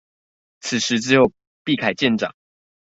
[0.61, 1.31] 此時只有
[1.63, 2.33] 畢凱艦長